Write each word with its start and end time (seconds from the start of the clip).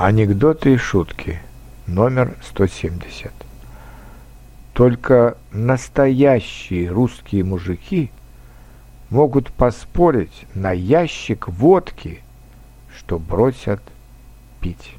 Анекдоты 0.00 0.74
и 0.74 0.76
шутки. 0.76 1.40
Номер 1.88 2.36
170. 2.40 3.32
Только 4.72 5.36
настоящие 5.50 6.88
русские 6.88 7.42
мужики 7.42 8.12
могут 9.10 9.50
поспорить 9.50 10.46
на 10.54 10.70
ящик 10.70 11.48
водки, 11.48 12.20
что 12.96 13.18
бросят 13.18 13.82
пить. 14.60 14.94